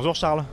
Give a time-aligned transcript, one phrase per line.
[0.00, 0.44] Bonjour Charles.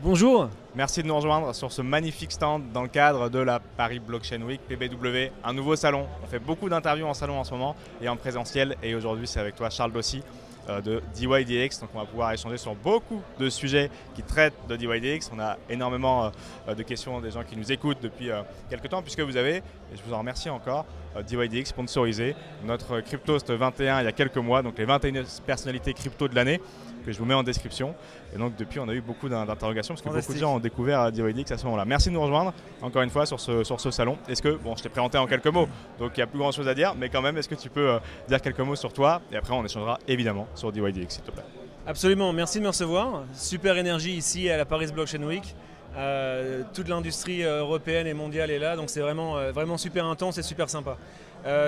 [0.00, 0.48] Bonjour.
[0.76, 4.40] Merci de nous rejoindre sur ce magnifique stand dans le cadre de la Paris Blockchain
[4.42, 6.06] Week PBW, un nouveau salon.
[6.22, 9.40] On fait beaucoup d'interviews en salon en ce moment et en présentiel et aujourd'hui c'est
[9.40, 10.22] avec toi Charles Dossi
[10.68, 11.80] euh, de DYDX.
[11.80, 15.32] Donc on va pouvoir échanger sur beaucoup de sujets qui traitent de DYDX.
[15.34, 16.30] On a énormément
[16.68, 19.64] euh, de questions des gens qui nous écoutent depuis euh, quelques temps puisque vous avez,
[19.92, 20.86] et je vous en remercie encore,
[21.26, 26.28] DYDX sponsorisé notre Cryptost 21 il y a quelques mois, donc les 21 personnalités crypto
[26.28, 26.60] de l'année
[27.04, 27.94] que je vous mets en description.
[28.34, 31.10] Et donc depuis, on a eu beaucoup d'interrogations parce que beaucoup de gens ont découvert
[31.12, 31.84] DYDX à ce moment-là.
[31.84, 34.16] Merci de nous rejoindre encore une fois sur ce, sur ce salon.
[34.28, 36.52] Est-ce que, bon, je t'ai présenté en quelques mots, donc il n'y a plus grand
[36.52, 38.92] chose à dire, mais quand même, est-ce que tu peux euh, dire quelques mots sur
[38.92, 39.20] toi?
[39.32, 41.44] Et après, on échangera évidemment sur DYDX, s'il te plaît.
[41.86, 43.24] Absolument, merci de me recevoir.
[43.34, 45.54] Super énergie ici à la Paris Blockchain Week.
[45.96, 50.38] Euh, toute l'industrie euh, européenne et mondiale est là, donc c'est vraiment, vraiment super intense
[50.38, 50.96] et super sympa.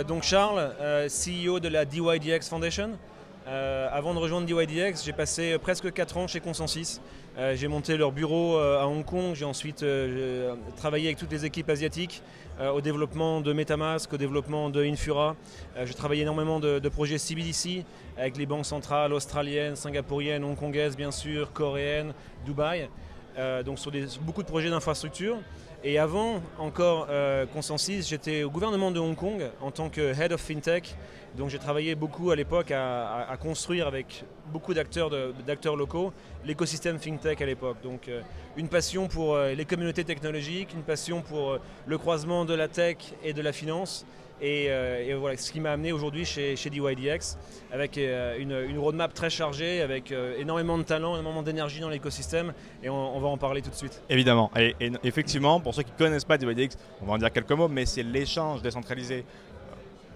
[0.08, 0.70] donc Charles,
[1.08, 2.90] CEO de la DYDX Foundation.
[3.46, 7.00] Euh, avant de rejoindre DYDX, j'ai passé presque 4 ans chez Consensus.
[7.36, 9.84] Euh, j'ai monté leur bureau euh, à Hong Kong, j'ai ensuite
[10.76, 12.22] travaillé avec toutes les équipes asiatiques
[12.72, 15.34] au développement de Metamask, au développement de Infura.
[15.84, 17.84] j'ai travaillé énormément de, de, projets CBDC
[18.16, 22.14] avec les banques centrales australiennes, singapouriennes, hongkongaises bien sûr, coréennes,
[22.46, 22.88] Dubaï.
[23.64, 23.90] Donc sur
[24.20, 25.38] beaucoup de projets d'infrastructure.
[25.86, 30.32] Et avant encore euh, Consensus, j'étais au gouvernement de Hong Kong en tant que Head
[30.32, 30.96] of FinTech.
[31.36, 35.10] Donc j'ai travaillé beaucoup à l'époque à, construire avec beaucoup d'acteurs
[35.76, 36.12] locaux
[36.44, 37.78] l'écosystème FinTech à l'époque.
[37.82, 38.20] Donc euh,
[38.56, 42.96] une passion pour euh, les communautés technologiques, une passion pour le croisement de la tech
[43.24, 44.06] et de la finance.
[44.42, 47.38] Euh, et, voilà, ce qui m'a amené aujourd'hui chez, chez, DYDX,
[47.72, 52.52] avec euh, une, roadmap très chargée, avec euh, énormément de talent, énormément d'énergie dans l'écosystème,
[52.82, 54.02] et on, va en parler tout de suite.
[54.10, 57.52] Évidemment, et, effectivement, pour ceux qui ne connaissent pas DYDX, on va en dire quelques
[57.52, 59.24] mots, mais c'est l'échange décentralisé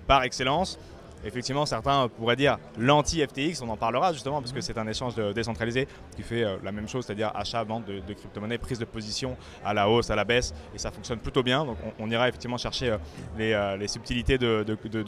[0.06, 0.78] par excellence
[1.24, 5.88] effectivement, certains pourraient dire l'anti-FTX, on en parlera justement, parce que c'est un échange décentralisé
[6.16, 9.74] qui fait euh, la même chose, c'est-à-dire achat, vente de, crypto-monnaies, prise de position à
[9.74, 11.64] la hausse, à la baisse, et ça fonctionne plutôt bien.
[11.64, 12.98] Donc on, ira effectivement chercher euh,
[13.39, 14.64] euh, les, subtilités de,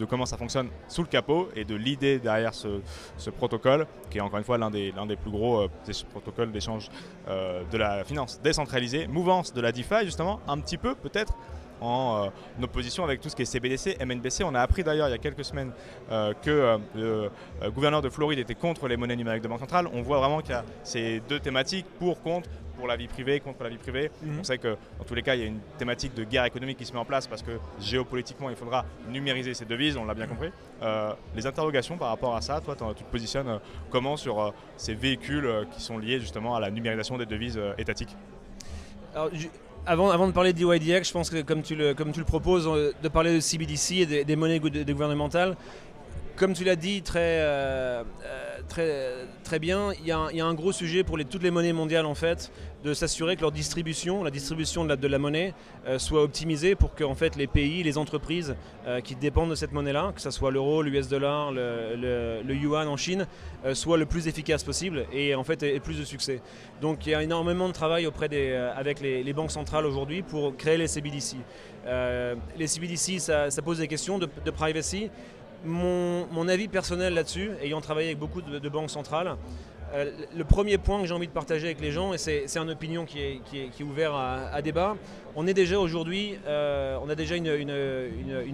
[0.09, 2.81] comment ça fonctionne sous le capot et de l'idée derrière ce,
[3.31, 5.67] protocole, qui est encore une fois l'un des, des plus gros
[6.11, 6.89] protocoles d'échange
[7.29, 11.35] de la finance décentralisée, mouvance de la DeFi justement, un petit peu peut-être
[11.81, 14.45] en euh, opposition avec tout ce qui est CBDC, MNBC.
[14.45, 15.73] On a appris d'ailleurs il y a quelques semaines
[16.11, 17.29] euh, que euh,
[17.63, 19.89] le gouverneur de Floride était contre les monnaies numériques de banque centrale.
[19.93, 23.41] On voit vraiment qu'il y a ces deux thématiques, pour, contre, pour la vie privée,
[23.41, 24.11] contre la vie privée.
[24.23, 24.41] Mhm.
[24.41, 26.79] On sait que dans tous les cas, il y a une thématique de guerre économique
[26.79, 30.15] qui se met en place parce que géopolitiquement, il faudra numériser ces devises, on l'a
[30.15, 30.51] bien compris.
[31.37, 33.61] les interrogations par rapport à ça, toi, tu te positionnes
[33.91, 38.17] comment sur ces véhicules qui sont liés justement à la numérisation des devises étatiques?
[39.87, 42.27] Avant, avant, de parler de DYDX, je pense que comme tu le, comme tu le
[42.27, 45.57] proposes, euh, de parler de CBDC et des, des monnaies gouvernementales,
[46.41, 49.13] comme tu l'as dit très, euh, euh, très,
[49.45, 52.51] très bien, il y, a un, gros sujet pour toutes les monnaies mondiales en fait,
[52.83, 55.53] de s'assurer que leur distribution, la distribution de la, de la monnaie,
[55.87, 58.57] euh, soit optimisée pour que en fait, les pays, les entreprises
[59.05, 63.27] qui dépendent de cette monnaie-là, que ce soit l'euro, l'US dollar, le, yuan en Chine,
[63.75, 66.41] soient le plus efficace possible et en fait aient plus de succès.
[66.81, 70.57] Donc il y a énormément de travail auprès des, avec les, banques centrales aujourd'hui pour
[70.57, 71.37] créer les CBDC.
[72.57, 75.11] les CBDC, ça, pose des questions de privacy.
[75.65, 79.37] Mon, avis personnel là-dessus, ayant travaillé avec beaucoup de banques centrales,
[79.93, 82.71] euh, le premier point que j'ai envie de partager avec les gens, et c'est une
[82.71, 84.97] opinion qui est, ouverte à, débat,
[85.37, 87.51] on est déjà aujourd'hui, euh, on a déjà une,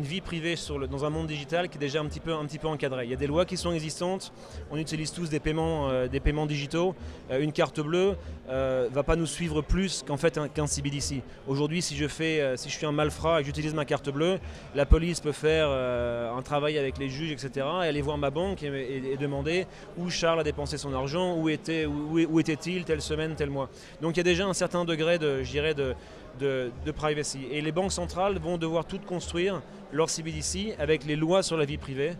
[0.02, 0.54] vie privée
[0.90, 3.04] dans un monde digital qui est déjà un petit, peu, un petit peu encadré.
[3.04, 4.32] Il y a des lois qui sont existantes,
[4.70, 6.94] on utilise tous des paiements, euh, des paiements digitaux.
[7.30, 8.16] une carte bleue
[8.48, 11.22] ne va pas nous suivre plus qu'en fait qu'un CBDC.
[11.48, 14.38] Aujourd'hui, si, je fais, si je suis un malfrat et que j'utilise ma carte bleue,
[14.74, 18.62] la police peut faire un travail avec les juges, etc., et aller voir ma banque
[18.62, 19.66] et demander
[19.98, 23.68] où Charles a dépensé son argent où, était, où, était-il telle semaine, tel mois.
[24.00, 25.42] Donc il y a déjà un certain degré de,
[25.74, 25.94] de,
[26.38, 27.46] de, privacy.
[27.50, 31.64] Et les banques centrales vont devoir toutes construire leur CBDC avec les lois sur la
[31.64, 32.12] vie privée.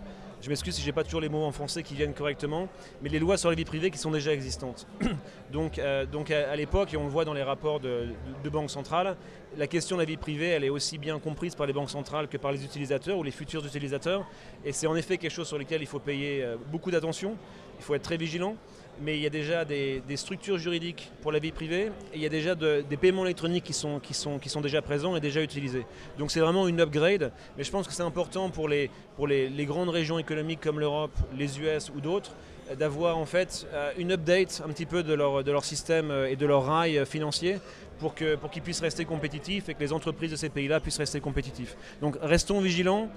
[0.43, 2.69] Je m'excuse si je n'ai pas toujours les mots en français qui viennent correctement,
[3.03, 4.87] mais les lois sur la vie privée qui sont déjà existantes.
[5.53, 8.09] donc, euh, donc à, l'époque, et on le voit dans les rapports de,
[8.45, 9.17] de, banques centrales,
[9.57, 12.29] la question de la vie privée, elle est aussi bien comprise par les banques centrales
[12.29, 14.27] que par les utilisateurs ou les futurs utilisateurs.
[14.65, 17.37] Et c'est en effet quelque chose sur lequel il faut payer euh, beaucoup d'attention,
[17.79, 18.57] il faut être très vigilant
[19.01, 22.27] mais il y a déjà des, structures juridiques pour la vie privée et il y
[22.27, 24.01] a déjà des paiements électroniques qui sont,
[24.63, 25.87] déjà présents et déjà utilisés.
[26.19, 28.91] Donc c'est vraiment une upgrade, mais je pense que c'est important pour, les,
[29.67, 32.33] grandes régions économiques comme l'Europe, les US ou d'autres
[32.79, 36.47] d'avoir en fait euh, une update un petit peu de leur, système euh, et de
[36.47, 37.59] leur rail euh, financier
[38.01, 41.21] pour qu'ils pour puissent rester compétitifs et que les entreprises de ces pays-là puissent rester
[41.21, 41.77] compétitifs.
[42.01, 43.09] Donc restons vigilants,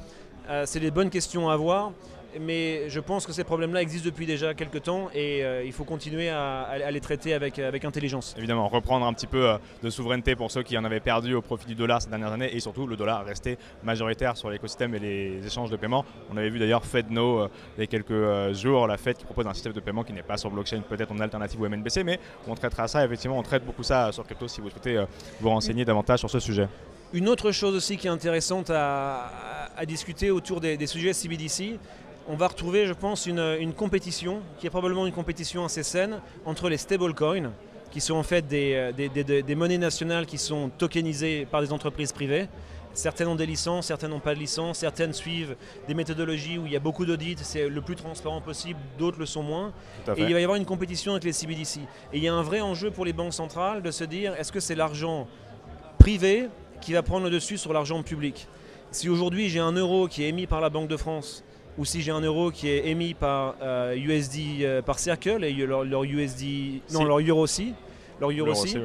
[0.65, 1.91] c'est des bonnes questions à avoir.
[2.39, 5.83] Mais je pense que ces problèmes-là existent depuis déjà quelques temps et euh, il faut
[5.83, 8.35] continuer à, les traiter avec, avec intelligence.
[8.37, 11.41] Évidemment, reprendre un petit peu euh, de souveraineté pour ceux qui en avaient perdu au
[11.41, 14.99] profit du dollar ces dernières années et surtout le dollar resté majoritaire sur l'écosystème et
[14.99, 16.05] les échanges de paiement.
[16.31, 17.47] On avait vu d'ailleurs FedNo
[17.77, 20.23] il y a quelques jours, la Fed qui propose un système de paiement qui n'est
[20.23, 23.65] pas sur blockchain, peut-être en alternative au MNBC, mais on traitera ça, effectivement, on traite
[23.65, 25.03] beaucoup ça sur crypto si vous souhaitez
[25.39, 26.67] vous renseigner davantage sur ce sujet.
[27.11, 29.31] Une autre chose aussi qui est intéressante à,
[29.87, 31.79] discuter autour des, sujets CBDC,
[32.29, 36.69] on va retrouver, je pense, une, compétition, qui est probablement une compétition assez saine, entre
[36.69, 37.51] les stablecoins,
[37.89, 42.47] qui sont en fait des, des, monnaies nationales qui sont tokenisées par des entreprises privées.
[42.93, 45.55] Certaines ont des licences, certaines n'ont pas de licence, certaines suivent
[45.87, 49.25] des méthodologies où il y a beaucoup d'audits, c'est le plus transparent possible, d'autres le
[49.25, 49.73] sont moins.
[50.15, 51.79] Et il va y avoir une compétition avec les CBDC.
[52.13, 54.51] Et il y a un vrai enjeu pour les banques centrales de se dire est-ce
[54.51, 55.27] que c'est l'argent
[55.97, 56.47] privé
[56.79, 58.47] qui va prendre le dessus sur l'argent public?
[58.91, 61.43] Si aujourd'hui j'ai un euro qui est émis par la Banque de France,
[61.79, 63.55] ou si j'ai un euro qui est émis par
[63.95, 67.73] USD euh, euh, par Circle et leur, USD, non leur euro aussi,
[68.19, 68.77] leur euro aussi,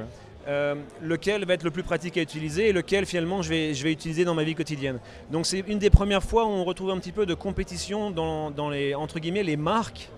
[0.46, 3.82] euh, lequel va être le plus pratique à utiliser et lequel finalement je vais, je
[3.82, 5.00] vais utiliser dans ma vie quotidienne.
[5.32, 8.52] Donc c'est une des premières fois où on retrouve un petit peu de compétition dans,
[8.52, 10.08] dans les entre guillemets les marques,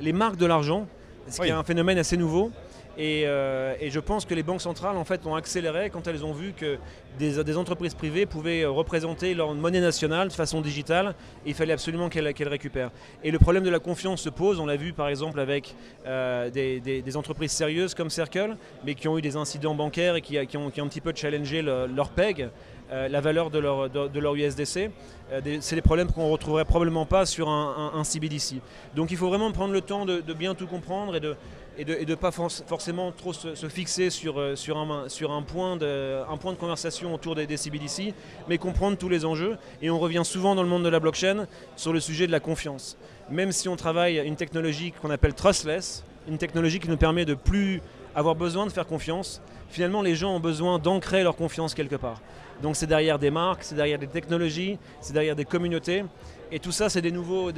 [0.00, 0.86] les marques de l'argent,
[1.28, 2.50] ce qui est un phénomène assez nouveau.
[2.98, 6.32] Euh, et, je pense que les banques centrales en fait ont accéléré quand elles ont
[6.32, 6.78] vu que
[7.18, 11.14] des, entreprises privées pouvaient représenter leur monnaie nationale de façon digitale.
[11.46, 12.90] Il fallait absolument qu'elles récupèrent.
[13.22, 14.60] Et le problème de la confiance se pose.
[14.60, 15.74] On l'a vu par exemple avec
[16.06, 20.56] euh, des, entreprises sérieuses comme Circle, mais qui ont eu des incidents bancaires et qui,
[20.56, 22.48] ont, un petit peu challengé leur PEG.
[22.92, 24.90] Euh, la valeur de leur, USDC.
[25.60, 28.56] c'est des problèmes qu'on ne retrouverait probablement pas sur un, CBDC.
[28.94, 31.34] Donc il faut vraiment prendre le temps de bien tout comprendre et de,
[31.78, 37.34] et de ne pas forcément trop se, fixer sur, euh, un, point de, conversation autour
[37.34, 38.14] des, des, CBDC,
[38.48, 39.56] mais comprendre tous les enjeux.
[39.82, 42.40] Et on revient souvent dans le monde de la blockchain sur le sujet de la
[42.40, 42.96] confiance.
[43.30, 47.34] Même si on travaille une technologie qu'on appelle trustless, une technologie qui nous permet de
[47.34, 47.80] plus
[48.14, 52.20] avoir besoin de faire confiance, finalement les gens ont besoin d'ancrer leur confiance quelque part.
[52.62, 56.04] Donc c'est derrière des marques, c'est derrière des technologies, c'est derrière des communautés.
[56.52, 57.50] Et tout ça, c'est des nouveaux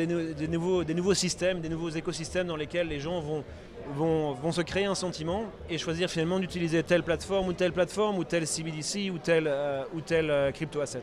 [1.14, 3.44] systèmes, des nouveaux écosystèmes dans lesquels les gens vont
[3.94, 8.24] vont, se créer un sentiment et choisir finalement d'utiliser telle plateforme ou telle plateforme ou
[8.24, 11.02] tel CBDC ou tel, euh, ou euh, crypto asset.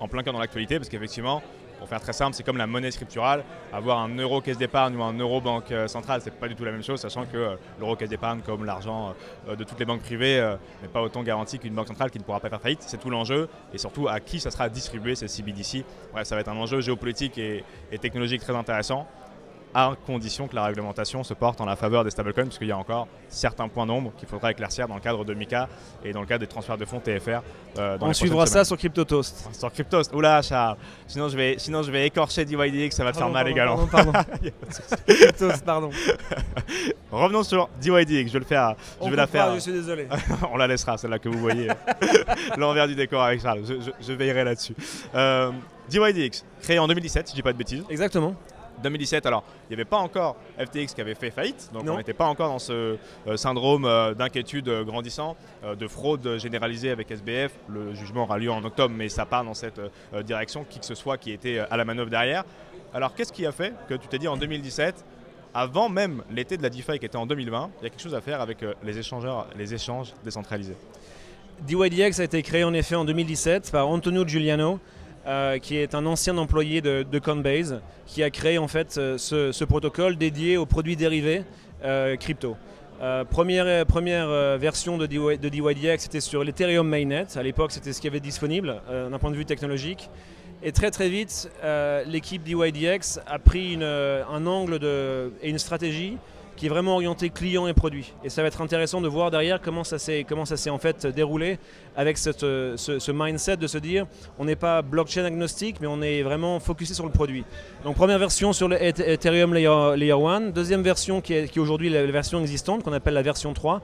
[0.00, 1.42] En, plein cœur dans l'actualité parce qu'effectivement,
[1.78, 3.44] pour faire très simple, c'est comme la monnaie scripturale.
[3.72, 6.64] Avoir un euro caisse d'épargne ou un euro banque euh, centrale, c'est pas du tout
[6.64, 9.14] la même chose, sachant que l'euro caisse d'épargne, comme l'argent
[9.48, 12.40] de toutes les banques privées, n'est pas autant garanti qu'une banque centrale qui ne pourra
[12.40, 12.82] pas faire faillite.
[12.82, 15.84] C'est tout l'enjeu et surtout à qui ça sera distribué ces CBDC.
[16.22, 17.64] ça va être un enjeu géopolitique et
[18.00, 19.06] technologique très intéressant
[19.76, 22.72] à condition que la réglementation se porte en la faveur des stablecoins, parce qu'il y
[22.72, 25.68] a encore certains points d'ombre qu'il faudra éclaircir dans le cadre de MICA
[26.02, 27.42] et dans le cadre des transferts de fonds TFR.
[27.78, 29.50] Euh, On suivra ça sur CryptoToast.
[29.52, 33.18] Sur CryptoToast, oula Charles, sinon je vais, sinon je vais écorcher DYDX, ça va te
[33.18, 33.86] faire mal également.
[33.86, 34.24] Pardon, pardon.
[35.06, 35.90] CryptoToast, pardon.
[37.12, 38.76] Revenons sur DYDX, je vais le faire.
[39.04, 39.54] Je vais la faire.
[39.56, 40.08] je suis désolé.
[40.52, 41.68] On la laissera, celle-là que vous voyez.
[42.56, 43.60] L'envers du décor avec Charles,
[44.00, 44.74] je, veillerai là-dessus.
[45.14, 45.52] Euh,
[45.90, 47.84] DYDX, créé en 2017, si je dis pas de bêtises.
[47.90, 48.34] Exactement.
[48.82, 52.12] 2017, alors il n'y avait pas encore FTX qui avait fait faillite, donc on n'était
[52.12, 52.96] pas encore dans ce
[53.26, 55.36] euh, syndrome euh, d'inquiétude euh, grandissant,
[55.78, 57.52] de fraude généralisée avec SBF.
[57.68, 59.80] Le jugement aura lieu en octobre, mais ça part dans cette
[60.24, 62.44] direction, qui que ce soit qui était à la manœuvre derrière.
[62.94, 65.04] Alors qu'est-ce qui a fait que tu t'es dit en 2017
[65.54, 68.14] avant même l'été de la DeFi qui était en 2020, il y a quelque chose
[68.14, 70.76] à faire avec les échangeurs, les échanges décentralisés?
[71.62, 74.78] DYDX a été créé en effet en 2017 par Antonio Giuliano,
[75.26, 79.18] euh, qui est un ancien employé de, de, Coinbase, qui a créé en fait euh,
[79.18, 81.42] ce, protocole dédié aux produits dérivés
[81.84, 82.56] euh, crypto.
[83.30, 87.26] première, première version de, DYDX, c'était sur l'Ethereum Mainnet.
[87.34, 90.10] À l'époque, c'était ce qui avait disponible d'un point de vue technologique.
[90.62, 91.50] Et très très vite,
[92.06, 94.78] l'équipe DYDX a pris un angle
[95.42, 96.18] et une stratégie
[96.56, 98.12] qui est vraiment orienté client et produit.
[98.24, 100.78] Et ça va être intéressant de voir derrière comment ça s'est comment ça s'est en
[100.78, 101.58] fait déroulé
[101.96, 104.06] avec cette, ce, mindset de se dire
[104.38, 107.44] on n'est pas blockchain agnostique mais on est vraiment focusé sur le produit.
[107.84, 112.04] Donc première version sur Ethereum Layer, Layer 1, deuxième version qui est, qui aujourd'hui la
[112.06, 113.82] version existante qu'on appelle la version 3.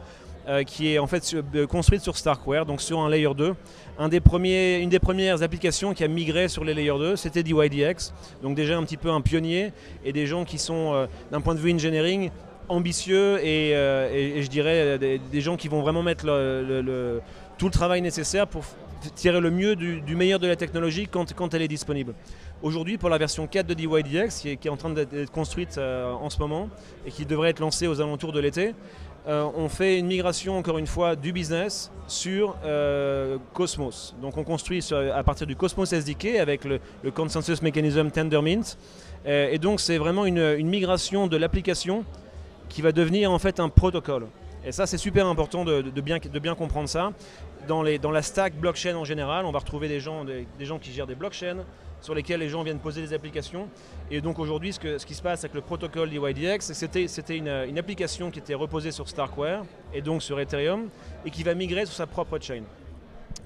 [0.48, 3.54] Euh, qui est en fait euh, construite sur Starkware, donc sur un layer 2.
[3.96, 7.44] Un des premiers, une des premières applications qui a migré sur les layer 2, c'était
[7.44, 8.12] DYDX,
[8.42, 9.72] donc déjà un petit peu un pionnier
[10.04, 12.30] et des gens qui sont, euh, d'un point de vue engineering,
[12.68, 16.26] ambitieux euh, et, je dirais des, gens qui vont vraiment mettre
[17.58, 18.64] tout le travail nécessaire pour
[19.14, 22.14] tirer le mieux du, meilleur de la technologie quand, elle est disponible.
[22.62, 25.76] Aujourd'hui, pour la version 4 de DYDX, qui est, qui est en train d'être construite
[25.78, 26.68] euh, en ce moment
[27.04, 28.74] et qui devrait être lancée aux alentours de l'été,
[29.24, 32.56] on fait une migration, encore une fois, du business sur
[33.52, 34.16] Cosmos.
[34.20, 36.80] Donc on construit à partir du Cosmos SDK avec le,
[37.14, 38.76] Consensus Mechanism Tendermint.
[39.24, 42.04] et donc c'est vraiment une, migration de l'application
[42.72, 44.26] qui va devenir en fait un protocole.
[44.64, 47.12] Et ça, c'est super important de, bien, comprendre ça.
[47.68, 50.24] Dans, la stack blockchain en général, on va retrouver des gens,
[50.80, 51.64] qui gèrent des blockchains
[52.00, 53.68] sur lesquels les gens viennent poser des applications.
[54.10, 58.30] Et donc aujourd'hui, ce, qui se passe avec le protocole DYDX, c'était une, une, application
[58.30, 60.88] qui était reposée sur Starkware et donc sur Ethereum
[61.24, 62.62] et qui va migrer sur sa propre chain.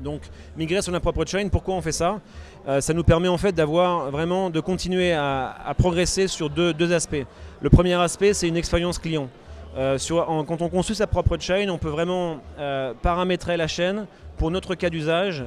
[0.01, 0.23] Donc
[0.57, 2.21] migrer sur notre propre chain, pourquoi on fait ça?
[2.69, 7.25] Euh, Ça nous permet en fait d'avoir vraiment de continuer à, progresser sur deux, aspects.
[7.61, 9.29] Le premier aspect, c'est une expérience client.
[9.77, 9.99] Euh,
[10.47, 14.75] quand on construit sa propre chain, on peut vraiment euh, paramétrer la chaîne pour notre
[14.75, 15.45] cas d'usage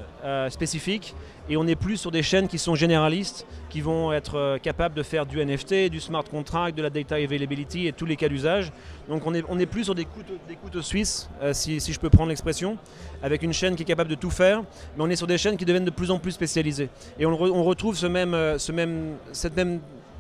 [0.50, 1.16] spécifique
[1.50, 5.02] et on n'est plus sur des chaînes qui sont généralistes, qui vont être capables de
[5.02, 8.72] faire du NFT, du smart contract, de la data availability et tous les cas d'usage.
[9.08, 12.00] Donc on n'est on est plus sur des couteaux, des couteaux suisses, si, si, je
[12.00, 12.78] peux prendre l'expression
[13.22, 14.62] avec une chaîne qui est capable de tout faire,
[14.96, 16.90] mais on est sur des chaînes qui deviennent de plus en plus spécialisées.
[17.20, 19.80] Et on, retrouve ce même, euh, ce même, cette même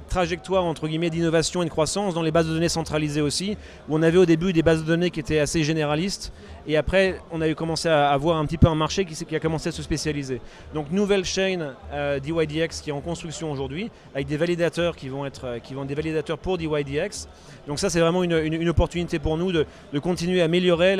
[0.09, 3.95] trajectoire entre guillemets d'innovation et de croissance dans les bases de données centralisées aussi, où
[3.95, 6.33] on avait au début des bases de données qui étaient assez généralistes,
[6.67, 9.69] et après on a commencé à avoir un petit peu un marché qui, a commencé
[9.69, 10.41] à se spécialiser.
[10.73, 15.25] Donc nouvelle chaîne euh, DYDX qui est en construction aujourd'hui, avec des validateurs qui vont
[15.25, 17.27] être euh, qui vont des validateurs pour DYDX.
[17.67, 19.65] Donc ça c'est vraiment une, opportunité pour nous de,
[20.01, 20.95] continuer à améliorer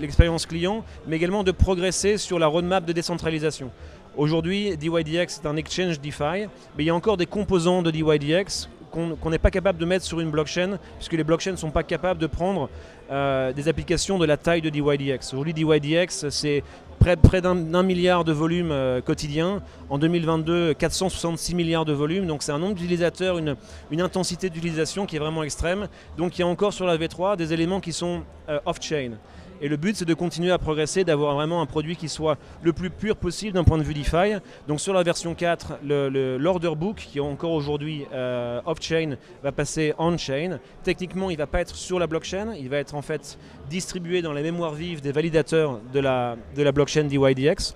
[0.00, 3.70] l'expérience client, mais également de progresser sur la roadmap de décentralisation.
[4.16, 8.68] Aujourd'hui, DYDX est un exchange DeFi, mais il y a encore des composants de DYDX
[8.90, 11.84] qu'on n'est pas capable de mettre sur une blockchain, puisque les blockchains ne sont pas
[11.84, 12.68] capables de prendre
[13.12, 15.32] euh, des applications de la taille de DYDX.
[15.32, 16.64] Aujourd'hui, DYDX, c'est
[16.98, 19.62] près, d'un milliard de volumes euh, quotidiens.
[19.88, 22.26] En 2022, 466 milliards de volumes.
[22.26, 23.56] Donc c'est un nombre d'utilisateurs, une,
[23.90, 25.88] une, intensité d'utilisation qui est vraiment extrême.
[26.18, 29.12] Donc il y a encore sur la V3 des éléments qui sont euh, off-chain.
[29.60, 32.72] Et le but, c'est de continuer à progresser, d'avoir vraiment un produit qui soit le
[32.72, 34.40] plus pur possible d'un point de vue DeFi.
[34.68, 39.94] Donc sur la version 4, l'order book, qui est encore aujourd'hui euh, off-chain, va passer
[39.98, 40.58] on-chain.
[40.82, 43.38] Techniquement, il ne va pas être sur la blockchain, il va être en fait
[43.68, 47.74] distribué dans la mémoire vive des validateurs de la, de la blockchain DYDX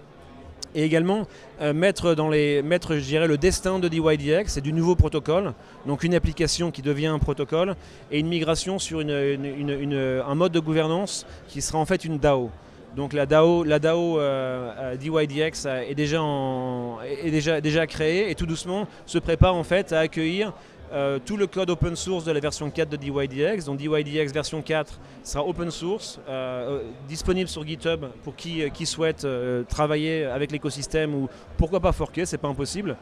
[0.74, 1.26] et également
[1.60, 5.52] euh, mettre, dans les, mettre je dirais, le destin de DYDX et du nouveau protocole,
[5.86, 7.76] donc une application qui devient un protocole
[8.10, 12.50] et une migration sur une, un mode de gouvernance qui sera en fait une DAO.
[12.96, 16.22] Donc la DAO, la DAO euh, euh, DYDX est déjà,
[17.24, 20.52] est déjà, déjà créée et tout doucement se prépare en fait à accueillir
[20.94, 23.64] euh, tout le code open source de la version 4 de DYDX.
[23.64, 28.86] Donc DYDX version 4 sera open source, euh, euh, disponible sur GitHub pour qui, qui
[28.86, 29.26] souhaite
[29.68, 32.96] travailler avec l'écosystème ou pourquoi pas forquer, c'est pas impossible.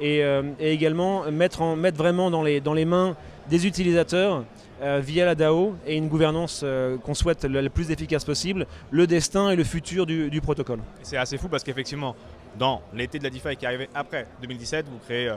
[0.00, 0.22] Et,
[0.60, 3.16] également mettre, en, mettre vraiment dans les, dans les mains
[3.48, 4.44] des utilisateurs
[4.80, 6.64] via la DAO et une gouvernance
[7.02, 10.80] qu'on souhaite la, plus efficace possible, le destin et le futur du, protocole.
[11.02, 12.14] C'est assez fou parce qu'effectivement,
[12.58, 15.34] dans l'été de la DeFi qui est arrivé après 2017, vous créez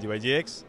[0.00, 0.64] DYDX,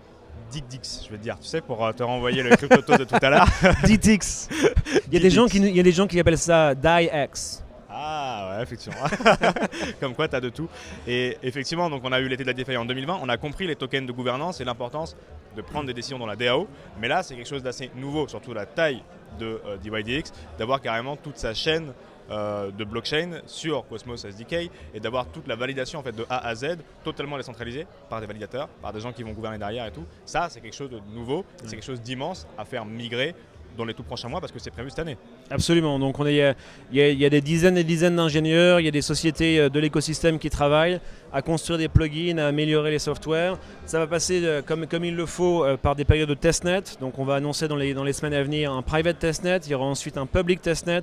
[0.52, 3.30] Dix, je veux dire, tu sais, pour euh, te renvoyer le crypto de tout à
[3.30, 3.48] l'heure.
[3.84, 4.48] Dix.
[5.08, 7.64] Il y a des gens qui, il y a des gens qui appellent ça DieX.
[7.90, 9.06] Ah ouais, effectivement.
[10.00, 10.68] Comme quoi, tu as de tout.
[11.08, 13.68] Et effectivement, donc on a eu l'été de la DeFi en 2020, on a compris
[13.68, 15.16] les tokens de gouvernance et l'importance
[15.56, 16.68] de prendre des décisions dans la DAO.
[17.00, 19.02] Mais là, c'est quelque chose d'assez nouveau, surtout la taille
[19.40, 21.94] de euh, DYDX, d'avoir carrément toute sa chaîne
[22.32, 26.48] euh, de blockchain sur Cosmos SDK et d'avoir toute la validation en fait de A
[26.48, 29.92] à Z totalement décentralisée par des validateurs, par des gens qui vont gouverner derrière et
[29.92, 30.06] tout.
[30.26, 33.36] Ça, c'est quelque chose de nouveau, c'est quelque chose d'immense à faire migrer
[33.76, 35.18] dans les tout prochains mois parce que c'est prévu cette année.
[35.50, 36.00] Absolument.
[36.00, 36.56] Donc on est,
[36.92, 39.80] il y, a des dizaines et dizaines d'ingénieurs, il y a des sociétés euh, de
[39.80, 41.00] l'écosystème qui travaillent
[41.34, 43.58] à construire des plugins, à améliorer les softwares.
[43.86, 46.84] Ça va passer euh, comme, comme il le faut euh, par des périodes de testnet.
[47.00, 49.60] Donc on va annoncer dans les, dans les semaines à venir un private testnet.
[49.66, 51.02] Il y aura ensuite un public testnet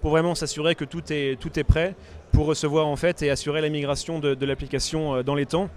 [0.00, 1.94] pour vraiment s'assurer que tout est, tout est prêt
[2.32, 5.70] pour recevoir en fait et assurer la migration de, de l'application dans les temps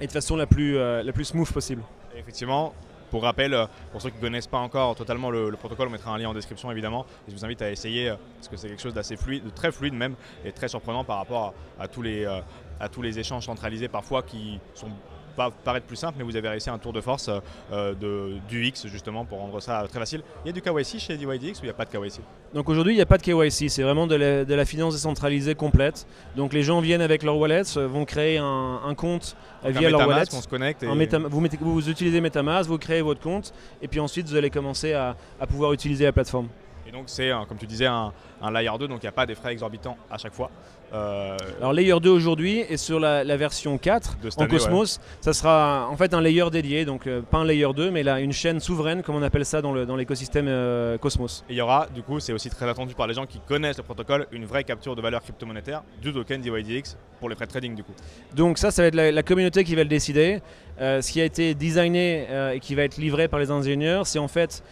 [0.00, 1.82] et de façon la plus, la plus smooth possible.
[2.18, 2.74] Effectivement,
[3.16, 6.10] pour rappel, euh, pour ceux qui ne connaissent pas encore totalement le, protocole, on mettra
[6.10, 7.06] un lien en description évidemment.
[7.26, 9.48] Et je vous invite à essayer euh, parce que c'est quelque chose d'assez fluide, de
[9.48, 12.40] très fluide même, et très surprenant par rapport à, euh,
[12.78, 14.90] à tous les échanges centralisés parfois qui sont
[15.36, 17.30] pas paraître plus simple, mais vous avez réussi un tour de force
[17.70, 20.22] de, du X justement pour rendre ça très facile.
[20.44, 22.20] Il y a du KYC chez DYDX ou il n'y a pas de KYC
[22.54, 26.06] Donc aujourd'hui il n'y a pas de KYC, c'est vraiment de la, finance décentralisée complète.
[26.36, 30.24] Donc les gens viennent avec leur wallet, vont créer un, compte via leur wallet.
[30.32, 30.86] On se connecte et...
[30.86, 30.94] vous,
[31.40, 33.52] mettez, vous, utilisez Metamask, vous créez votre compte
[33.82, 35.16] et puis ensuite vous allez commencer à,
[35.48, 36.48] pouvoir utiliser la plateforme.
[36.88, 38.12] Et donc c'est, comme tu disais, un,
[38.52, 40.50] layer 2, donc il n'y a pas des frais exorbitants à chaque fois.
[40.94, 45.88] Euh, Alors layer 2 aujourd'hui et sur la, version 4 de en Cosmos, ça sera
[45.90, 48.60] en fait un layer dédié, donc euh, pas un layer 2 mais là une chaîne
[48.60, 51.44] souveraine comme on appelle ça dans l'écosystème euh, Cosmos.
[51.48, 53.78] Et il y aura du coup, c'est aussi très attendu par les gens qui connaissent
[53.78, 57.50] le protocole, une vraie capture de valeur crypto-monétaire du token DYDX pour les frais de
[57.50, 57.94] trading du coup.
[58.34, 60.40] Donc ça, ça va être la, communauté qui va le décider.
[60.78, 64.28] ce qui a été designé et qui va être livré par les ingénieurs, c'est en
[64.28, 64.62] fait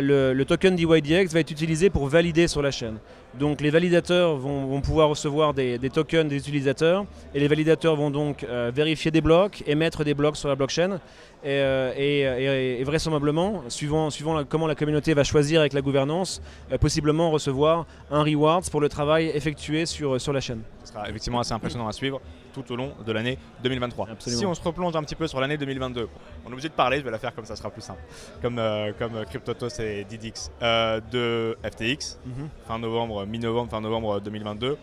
[0.00, 2.98] le, token DYDX va être utilisé pour valider sur la chaîne.
[3.38, 7.04] Donc les validateurs vont, pouvoir recevoir des, tokens des utilisateurs
[7.34, 10.98] et les validateurs vont donc euh, vérifier des blocs, émettre des blocs sur la blockchain
[11.44, 16.40] et, euh, vraisemblablement, suivant, suivant comment la communauté va choisir avec la gouvernance,
[16.72, 20.62] euh, possiblement recevoir un reward pour le travail effectué sur, sur la chaîne.
[20.98, 22.20] Sera effectivement assez impressionnant à suivre
[22.52, 24.08] tout au long de l'année 2023.
[24.18, 26.08] Si on se replonge un petit peu sur l'année 2022,
[26.44, 28.00] on est obligé de parler, je vais la faire comme ça sera plus simple,
[28.42, 32.48] comme, euh, comme CryptoTos et Didix, euh, de FTX, mhm.
[32.66, 34.76] fin novembre, mi-novembre, fin novembre 2022.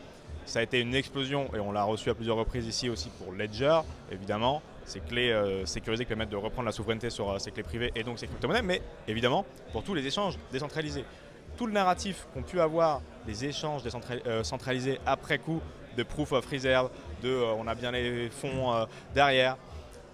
[0.45, 3.33] Ça a été une explosion et on l'a reçu à plusieurs reprises ici aussi pour
[3.33, 3.81] Ledger,
[4.11, 4.61] évidemment.
[4.85, 8.03] Ces clés euh, sécurisées qui permettent de reprendre la souveraineté sur ces clés privées et
[8.03, 11.03] donc ces crypto-monnaies, mais évidemment pour tous les échanges décentralisés.
[11.57, 13.81] Tout le narratif qu'ont pu avoir les échanges
[14.43, 15.61] centralisés après coup
[15.95, 16.89] de proof of reserve,
[17.23, 19.57] de euh, on a bien les fonds euh, derrière,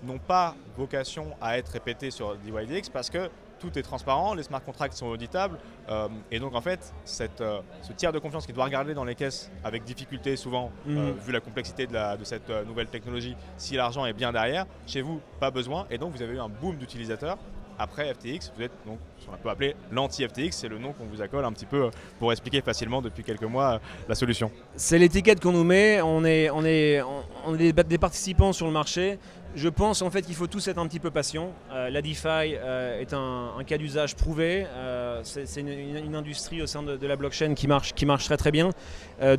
[0.04, 3.30] n'ont pas vocation à être répétés sur DYDX parce que
[3.60, 7.44] tout est transparent, les smart contracts sont auditables, euh, et donc en fait, cette,
[7.84, 11.12] ce tiers de confiance qui doit regarder dans les caisses avec difficulté souvent, mhm.
[11.12, 15.04] vu la complexité de, la, de cette nouvelle technologie, si l'argent est bien derrière, chez
[15.04, 17.38] vous, pas besoin, et donc vous avez eu un boom d'utilisateurs
[17.82, 21.22] après FTX, vous êtes donc ce qu'on peut appeler l'anti-FTX, c'est le nom qu'on vous
[21.22, 24.52] accole un petit peu euh, pour expliquer facilement depuis quelques mois euh, la solution.
[24.76, 27.02] C'est l'étiquette qu'on nous met, on est, on, est,
[27.46, 29.18] on est des participants sur le marché,
[29.56, 31.52] je pense en fait qu'il faut tous être un petit peu patient.
[31.72, 34.66] Euh, la DeFi euh, est un, cas d'usage prouvé.
[34.70, 38.52] Euh, c'est une, industrie au sein de, la blockchain qui marche, qui marche très très
[38.52, 38.70] bien.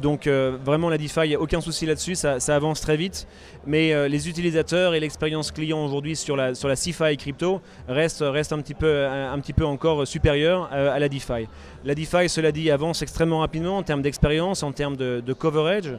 [0.00, 3.26] donc vraiment la DeFi, il n'y a aucun souci là-dessus, ça, avance très vite.
[3.66, 8.60] Mais les utilisateurs et l'expérience client aujourd'hui sur la, sur la CeFi crypto restent, un,
[8.60, 11.46] petit peu, un, petit peu encore supérieur à, la DeFi.
[11.84, 15.98] La DeFi, cela dit, avance extrêmement rapidement en termes d'expérience, en termes de, de coverage.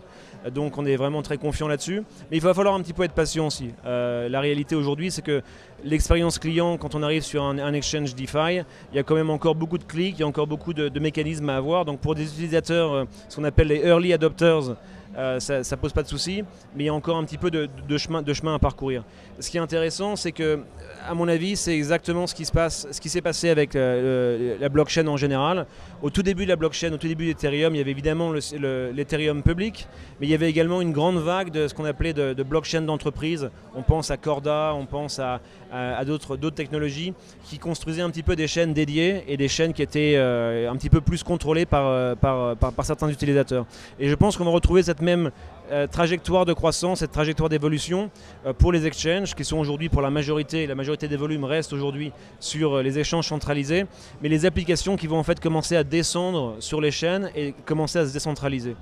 [0.51, 2.03] Donc on est vraiment très confiant là-dessus.
[2.31, 3.71] Mais il va falloir un petit peu être patient aussi.
[4.03, 5.41] Euh, la réalité aujourd'hui, c'est que
[5.83, 8.61] l'expérience client, quand on arrive sur un, exchange DeFi,
[8.91, 10.99] il y a quand même encore beaucoup de clics, il y a encore beaucoup de,
[10.99, 11.85] mécanismes à avoir.
[11.85, 14.75] Donc pour des utilisateurs, euh, ce qu'on appelle les early adopters,
[15.17, 16.43] euh, ça ne pose pas de souci,
[16.75, 19.03] mais il y a encore un petit peu de, chemin, à parcourir.
[19.39, 20.61] Ce qui est intéressant, c'est que,
[21.07, 25.65] à mon avis, c'est exactement ce qui se s'est passé avec la blockchain en général.
[26.01, 29.43] Au tout début de la blockchain, au tout début d'Ethereum, il y avait évidemment l'Ethereum
[29.43, 29.87] public,
[30.19, 32.81] mais il y avait également une grande vague de ce qu'on appelait de, de blockchain
[32.81, 33.49] d'entreprise.
[33.75, 35.41] On pense à Corda, on pense à,
[35.73, 39.81] à, d'autres technologies qui construisaient un petit peu des chaînes dédiées et des chaînes qui
[39.81, 43.65] étaient euh, un petit peu plus contrôlées par, euh, par, certains utilisateurs.
[43.99, 45.31] Et je pense qu'on va retrouver cette même
[45.71, 48.11] euh, trajectoire de croissance, cette trajectoire d'évolution
[48.59, 52.11] pour les exchanges qui sont aujourd'hui pour la majorité, la majorité des volumes restent aujourd'hui
[52.39, 53.85] sur les échanges centralisés,
[54.21, 57.99] mais les applications qui vont en fait commencer à descendre sur les chaînes et commencer
[57.99, 58.75] à se décentraliser.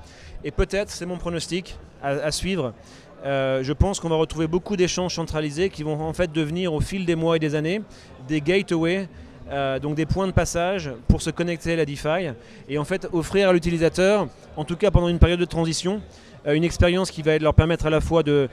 [0.44, 2.74] Et peut-être, c'est mon pronostic à suivre,
[3.24, 6.80] euh, je pense qu'on va retrouver beaucoup d'échanges centralisés qui vont en fait devenir au
[6.80, 7.82] fil des mois et des années
[8.28, 9.08] des gateways,
[9.52, 12.32] euh, donc des points de passage pour se connecter à la DeFi
[12.68, 16.02] et en fait offrir à l'utilisateur, en tout cas pendant une période de transition,
[16.48, 18.50] euh, une expérience qui va leur permettre à la fois de,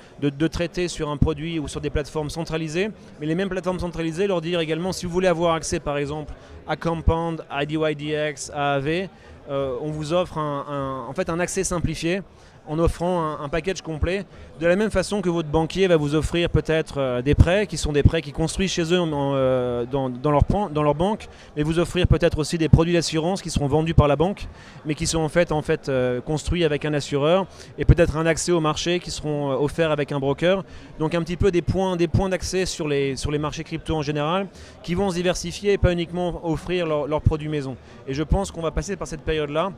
[0.51, 4.43] traiter sur un produit ou sur des plateformes centralisées, mais les mêmes plateformes centralisées leur
[4.43, 6.35] dire également si vous voulez avoir accès par exemple
[6.67, 9.09] à Compound, à DYDX, à AV,
[9.49, 12.21] on vous offre en fait un accès simplifié
[12.69, 14.27] en offrant un, package complet,
[14.61, 17.79] de la même façon que votre banquier va vous offrir peut-être euh, des prêts, qui
[17.79, 21.79] sont des prêts qui construisent chez eux euh, dans, leur, dans, leur, banque, mais vous
[21.79, 24.47] offrir peut-être aussi des produits d'assurance qui seront vendus par la banque,
[24.85, 27.47] mais qui sont en fait, en fait euh, construits avec un assureur,
[27.79, 30.63] et peut-être un accès au marché qui seront offerts avec un broker.
[30.99, 33.95] Donc un petit peu des points, des points d'accès sur les, sur les marchés crypto
[33.95, 34.47] en général,
[34.83, 37.77] qui vont se diversifier et pas uniquement offrir leurs produits maison.
[38.07, 39.73] Et je pense qu'on va passer par cette période-là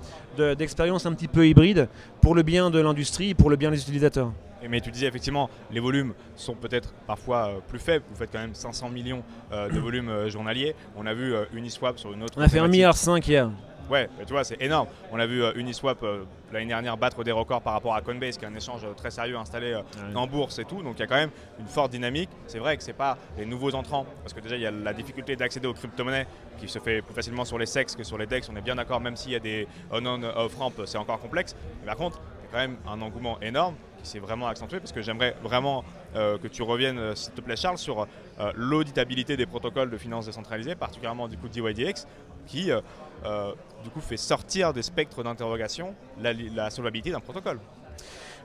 [0.56, 1.88] d'expérience un petit peu hybride
[2.20, 4.32] pour le bien de l'industrie pour le bien des utilisateurs.
[4.68, 8.04] Mais tu disais effectivement, les volumes sont peut-être parfois euh, plus faibles.
[8.10, 10.74] Vous faites quand même 500 millions euh, de volumes euh, journaliers.
[10.96, 12.34] On a vu Uniswap sur une autre.
[12.36, 13.50] On a fait 1,5 milliard hier.
[13.90, 14.86] Ouais, tu vois, c'est énorme.
[15.10, 16.04] On a vu Uniswap
[16.52, 19.36] l'année dernière battre des records par rapport à Coinbase, qui est un échange très sérieux
[19.36, 19.76] installé
[20.14, 20.80] en bourse et tout.
[20.80, 22.30] Donc il y a quand même une forte dynamique.
[22.46, 24.70] C'est vrai que ce n'est pas les nouveaux entrants, parce que déjà il y a
[24.70, 26.28] la difficulté d'accéder aux crypto-monnaies
[26.60, 28.48] qui se fait plus facilement sur les SEX que sur les DEX.
[28.48, 31.56] On est bien d'accord, même s'il y a des on-on off-ramp, c'est encore complexe.
[31.80, 35.34] Mais par contre, quand même un engouement énorme qui s'est vraiment accentué, parce que j'aimerais
[35.42, 35.84] vraiment
[36.14, 38.06] que tu reviennes, s'il te plaît Charles, sur
[38.54, 42.06] l'auditabilité des protocoles de finances décentralisées, particulièrement du coup DYDX,
[42.46, 42.70] qui
[43.84, 47.58] du coup fait sortir des spectres d'interrogation la solvabilité d'un protocole.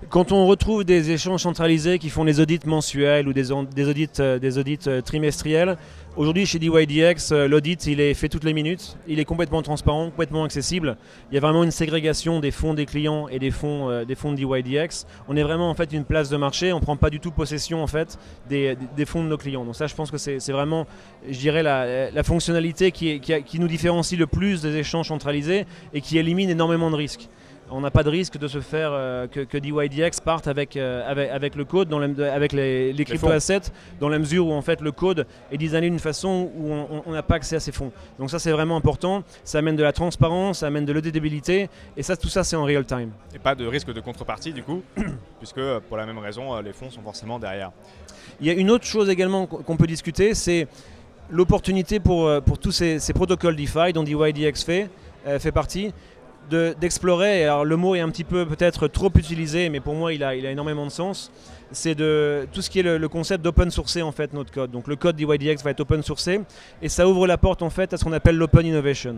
[0.10, 4.40] Quand on retrouve des échanges centralisés qui font des audits mensuels ou des, audits, euh,
[4.88, 5.78] euh, trimestriels,
[6.18, 10.10] aujourd'hui chez DYDX, euh, l'audit il est fait toutes les minutes, il est complètement transparent,
[10.10, 10.98] complètement accessible.
[11.32, 14.34] Il y a vraiment une ségrégation des fonds des clients et des fonds, des fonds
[14.34, 15.06] de DYDX.
[15.30, 17.32] On est vraiment en fait une place de marché, on ne prend pas du tout
[17.32, 19.64] possession en fait des, fonds de nos clients.
[19.64, 20.88] Donc ça je pense que c'est vraiment,
[21.28, 26.50] je dirais, la, fonctionnalité qui nous différencie le plus des échanges centralisés et qui élimine
[26.50, 27.30] énormément de risques
[27.72, 31.04] on n'a pas de risque de se faire euh, que, que, DYDX parte avec, euh,
[31.34, 34.92] avec, le code, dans avec les, les crypto-assets, dans la mesure où en fait le
[34.92, 36.72] code est designé d'une façon où
[37.06, 37.92] on n'a pas accès à ces fonds.
[38.20, 42.04] Donc ça c'est vraiment important, ça amène de la transparence, ça amène de l'auditabilité, et
[42.04, 43.12] ça tout ça c'est en real time.
[43.34, 44.84] Et pas de risque de contrepartie du coup,
[45.40, 47.72] puisque pour la même raison les fonds sont forcément derrière.
[48.40, 50.68] Il y a une autre chose également qu'on peut discuter, c'est
[51.30, 54.90] l'opportunité pour, euh, pour tous ces, ces, protocoles DeFi dont DYDX fait,
[55.40, 55.92] fait partie,
[56.50, 60.24] d'explorer, alors le mot est un petit peu peut-être trop utilisé, mais pour moi il
[60.24, 61.32] a, il a énormément de sens,
[61.72, 64.72] c'est de tout ce qui est le, concept d'open sourcer en fait notre code.
[64.72, 66.42] Donc le code d'EYDX va être open sourcé
[66.82, 69.18] et ça ouvre la porte en fait à ce qu'on appelle l'open innovation.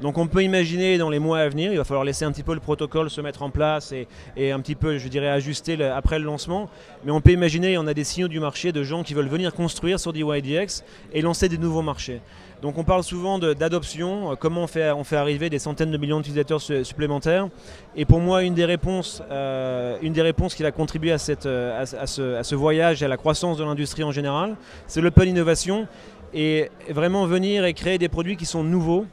[0.00, 2.42] Donc on peut imaginer dans les mois à venir, il va falloir laisser un petit
[2.42, 3.92] peu le protocole se mettre en place
[4.36, 6.68] et, un petit peu, je dirais, ajuster après le lancement,
[7.04, 9.54] mais on peut imaginer, on a des signaux du marché de gens qui veulent venir
[9.54, 12.20] construire sur DYDX et lancer des nouveaux marchés.
[12.62, 15.98] Donc on parle souvent d'adoption, euh, comment on fait, on fait arriver des centaines de
[15.98, 17.48] millions d'utilisateurs supplémentaires.
[17.96, 21.44] Et pour moi, une des réponses, euh, une des réponses qui va contribuer à, cette,
[21.46, 25.86] euh, à, ce, voyage et à la croissance de l'industrie en général, c'est l'open innovation
[26.34, 29.06] et vraiment venir et créer des produits qui sont nouveaux.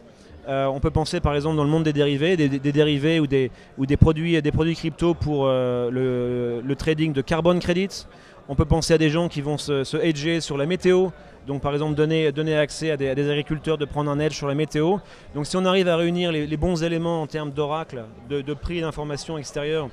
[0.47, 3.85] on peut penser par exemple dans le monde des dérivés, des, dérivés ou des, ou
[3.85, 8.05] des, produits, des produits crypto pour le, le, trading de carbon credits.
[8.49, 11.09] On peut penser à des gens qui vont se, se hedger sur la météo,
[11.47, 14.55] donc par exemple donner, donner accès à des, agriculteurs de prendre un edge sur la
[14.55, 14.97] météo.
[15.35, 19.37] Donc si on arrive à réunir les, bons éléments en termes d'oracle, de, prix d'information
[19.37, 19.89] extérieure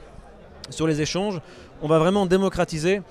[0.70, 1.40] sur les échanges,
[1.82, 3.02] on va vraiment démocratiser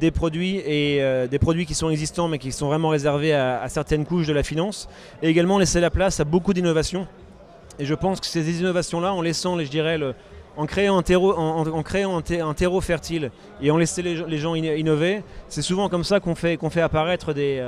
[0.00, 3.66] des produits et euh, des produits qui sont existants mais qui sont vraiment réservés à,
[3.68, 4.88] certaines couches de la finance
[5.22, 7.06] et également laisser la place à beaucoup d'innovations.
[7.78, 9.98] Et je pense que ces innovations-là, en laissant, je dirais,
[10.56, 13.30] en créant un terreau, en, créant un, terreau fertile
[13.62, 17.32] et en laissant les, gens innover, c'est souvent comme ça qu'on fait, qu'on fait apparaître
[17.32, 17.62] des,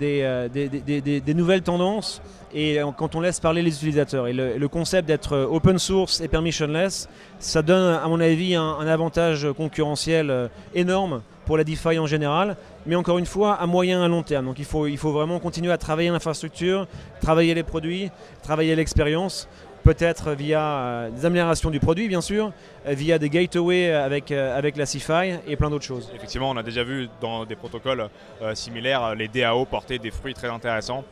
[0.00, 2.22] euh, euh, des, nouvelles tendances
[2.54, 4.26] et quand on laisse parler les utilisateurs.
[4.26, 9.46] Et le, concept d'être open source et permissionless, ça donne à mon avis un, avantage
[9.56, 14.04] concurrentiel euh, énorme pour la DeFi en général, mais encore une fois à moyen et
[14.04, 14.46] à long terme.
[14.46, 16.86] Donc il faut vraiment continuer à travailler l'infrastructure,
[17.20, 18.10] travailler les produits,
[18.42, 19.48] travailler l'expérience
[19.82, 22.52] peut-être via euh, des améliorations du produit bien sûr,
[22.86, 26.10] euh, via des gateways avec, euh, avec la CFI et plein d'autres choses.
[26.14, 28.08] Effectivement, on a déjà vu dans des protocoles
[28.54, 31.04] similaires les DAO porter des fruits très intéressants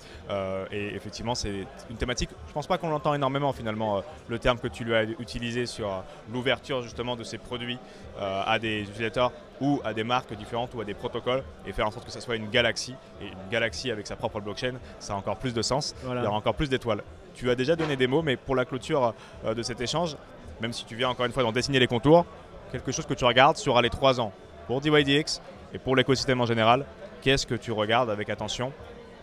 [0.73, 4.59] et effectivement c'est une thématique, je ne pense pas qu'on l'entend énormément finalement, le terme
[4.59, 6.03] que tu lui as utilisé sur
[6.33, 7.79] l'ouverture justement de ces produits
[8.19, 11.91] à des utilisateurs ou à des marques différentes ou à des protocoles et faire en
[11.91, 15.17] sorte que ça soit une galaxie et une galaxie avec sa propre blockchain, ça a
[15.17, 17.03] encore plus de sens, il y aura encore plus d'étoiles.
[17.35, 19.15] Tu as déjà donné des mots, mais pour la clôture
[19.45, 20.17] euh, de cet échange,
[20.61, 22.27] même si tu viens encore une fois d'en dessiner les contours,
[22.73, 24.33] quelque chose que tu regardes sur les trois ans
[24.67, 25.41] pour DYDX
[25.73, 26.85] et pour l'écosystème en général,
[27.23, 28.73] qu'est-ce que tu regardes avec attention?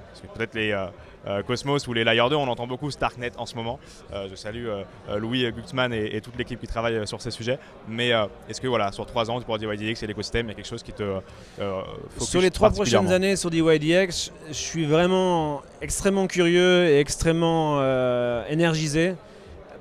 [0.10, 0.88] Parce que peut-être les, euh,
[1.46, 3.80] Cosmos ou les Layer 2, on entend beaucoup Starknet en ce moment.
[4.14, 4.84] Euh, je salue euh,
[5.18, 7.60] Louis Guxman et, toute l'équipe qui travaille sur ces sujets.
[7.88, 8.12] Mais
[8.50, 10.84] est-ce que voilà, sur trois ans, pour DYDX et l'écosystème, il y a quelque chose
[10.84, 11.20] qui te
[12.20, 17.82] Sur les trois prochaines années sur DYDX, je suis vraiment extrêmement curieux et extrêmement
[18.50, 19.16] énergisé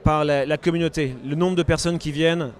[0.05, 2.53] par la, communauté, le nombre de personnes qui viennent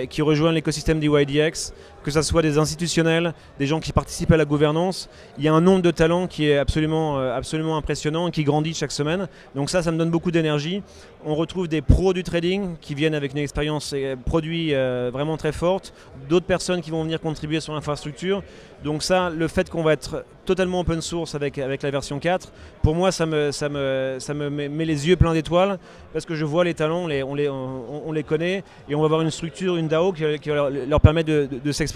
[0.00, 1.72] et qui rejoignent l'écosystème DYDX
[2.04, 5.08] que ce soit des institutionnels, des gens qui participent à la gouvernance.
[5.38, 8.74] Il y a un nombre de talents qui est absolument, euh, absolument impressionnant qui grandit
[8.74, 9.26] chaque semaine.
[9.54, 10.82] Donc ça, ça me donne beaucoup d'énergie.
[11.24, 15.38] On retrouve des pros du trading qui viennent avec une expérience euh, produit euh, vraiment
[15.38, 15.94] très forte,
[16.28, 18.42] d'autres personnes qui vont venir contribuer sur l'infrastructure.
[18.84, 22.52] Donc ça, le fait qu'on va être totalement open source avec, avec la version 4,
[22.82, 25.78] pour moi, ça me, ça me, ça me met les yeux pleins d'étoiles
[26.12, 29.00] parce que je vois les talents, on les, on les, on, les connaît et on
[29.00, 31.93] va avoir une structure, une DAO qui, va leur, permettre de, de s'exprimer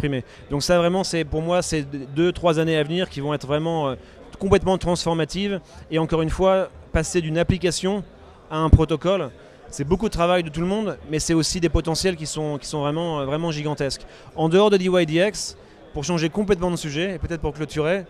[0.50, 1.82] donc ça vraiment, c'est pour moi, c'est
[2.14, 3.94] deux, trois années à venir qui vont être vraiment euh,
[4.38, 5.60] complètement transformatives.
[5.90, 8.02] Et encore une fois, passer d'une application
[8.50, 9.30] à un protocole,
[9.70, 12.58] c'est beaucoup de travail de tout le monde, mais c'est aussi des potentiels qui sont,
[12.58, 14.02] qui sont vraiment, euh, vraiment gigantesques.
[14.36, 15.56] En dehors de DYDX,
[15.92, 18.04] pour changer complètement de sujet, et peut-être pour clôturer,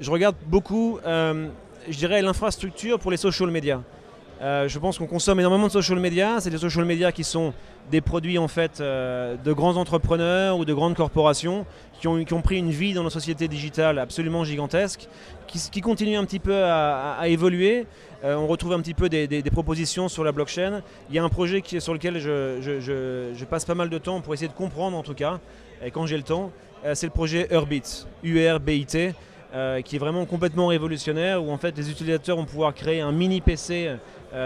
[0.00, 1.48] je regarde beaucoup, euh,
[1.88, 3.82] je dirais, l'infrastructure pour les social media.
[4.42, 6.40] Euh, je pense qu'on consomme énormément de social media.
[6.40, 7.52] C'est des social media qui sont
[7.90, 11.66] des produits en fait euh, de grands entrepreneurs ou de grandes corporations
[12.00, 15.08] qui ont, pris une vie dans nos sociétés digitales absolument gigantesque,
[15.46, 17.86] qui, continuent un petit peu à, évoluer.
[18.24, 20.82] Euh, on retrouve un petit peu des, propositions sur la blockchain.
[21.08, 24.48] Il y a un projet sur lequel je, passe pas mal de temps pour essayer
[24.48, 25.40] de comprendre en tout cas,
[25.82, 26.50] et quand j'ai le temps.
[26.92, 29.14] C'est le projet Urbit, U-R-B-I-T.
[29.84, 33.40] Qui est vraiment complètement révolutionnaire, où en fait les utilisateurs vont pouvoir créer un mini
[33.40, 33.96] PC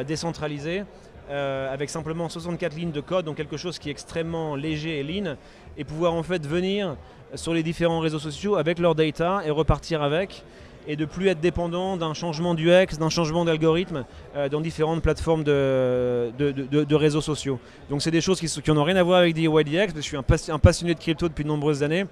[0.06, 0.84] décentralisé
[1.30, 5.02] euh, avec simplement 64 lignes de code, donc quelque chose qui est extrêmement léger et
[5.02, 5.36] lean,
[5.76, 6.96] et pouvoir en fait venir
[7.34, 10.42] sur les différents réseaux sociaux avec leur data et repartir avec
[10.88, 15.44] et de plus être dépendant d'un changement d'UX, d'un changement d'algorithme euh, dans différentes plateformes
[15.44, 17.60] de, de, de, de réseaux sociaux.
[17.90, 20.36] Donc c'est des choses qui n'ont rien à voir avec DYDX, je suis un, pas,
[20.50, 22.06] un, passionné de crypto depuis de nombreuses années.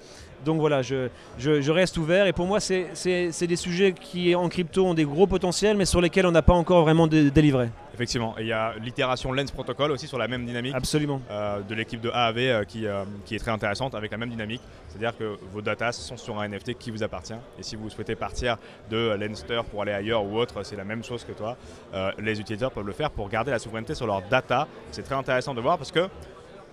[0.44, 1.08] Donc voilà, je,
[1.38, 5.04] je, je reste ouvert et pour moi c'est des sujets qui en crypto ont des
[5.04, 7.70] gros potentiels mais sur lesquels on n'a pas encore vraiment délivré.
[7.96, 10.74] Effectivement, et il y a l'itération Lens Protocol aussi sur la même dynamique.
[10.74, 11.22] Absolument.
[11.30, 14.28] Euh, de l'équipe de AAV euh, qui, euh, qui, est très intéressante avec la même
[14.28, 14.60] dynamique.
[14.88, 17.32] C'est-à-dire que vos datas sont sur un NFT qui vous appartient.
[17.58, 18.58] Et si vous souhaitez partir
[18.90, 21.56] de Lenster pour aller ailleurs ou autre, c'est la même chose que toi.
[21.94, 24.68] Euh, les utilisateurs peuvent le faire pour garder la souveraineté sur leurs data.
[24.90, 26.08] C'est très intéressant de voir parce que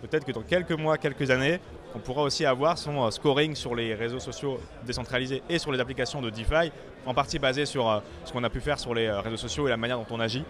[0.01, 1.59] peut-être que dans quelques mois, quelques années,
[1.95, 6.21] on pourra aussi avoir son scoring sur les réseaux sociaux décentralisés et sur les applications
[6.21, 6.71] de DeFi,
[7.05, 9.77] en partie basé sur ce qu'on a pu faire sur les réseaux sociaux et la
[9.77, 10.43] manière dont on agit,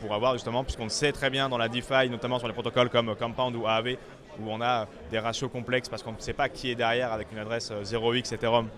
[0.00, 3.14] pour avoir justement, puisqu'on sait très bien dans la DeFi, notamment sur les protocoles comme
[3.16, 3.96] Compound ou AAV,
[4.40, 7.28] où on a des ratios complexes parce qu'on ne sait pas qui est derrière avec
[7.32, 8.68] une adresse 0x Ethereum.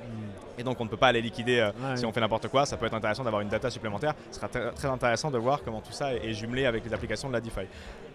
[0.60, 2.66] Et donc on ne peut pas aller liquider euh, ouais, si on fait n'importe quoi.
[2.66, 4.14] Ça peut être intéressant d'avoir une data supplémentaire.
[4.30, 7.32] Ce sera très intéressant de voir comment tout ça est jumelé avec les applications de
[7.32, 7.66] la DeFi.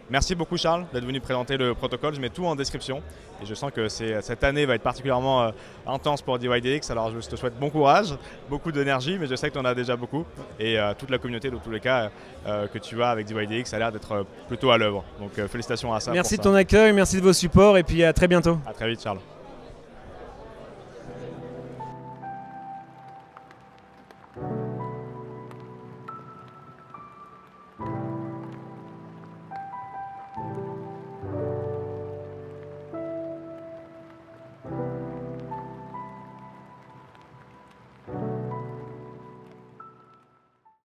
[0.10, 2.13] Merci beaucoup Charles d'être venu présenter le protocole.
[2.13, 3.01] Je mets tout en description
[3.41, 5.51] et je sens que cette année va être particulièrement euh,
[5.88, 6.91] intense pour DYDX.
[6.91, 8.15] Alors je te souhaite bon courage,
[8.47, 10.23] beaucoup d'énergie, mais je sais que tu en as déjà beaucoup.
[10.60, 12.12] Et euh, toute la communauté, dans tous les cas,
[12.45, 15.03] euh, que tu as avec DYDX a l'air d'être plutôt à l'œuvre.
[15.19, 16.12] Donc félicitations à ça.
[16.12, 18.60] Merci de ton accueil, merci de vos supports et puis à très bientôt.
[18.67, 19.19] À très vite Charles.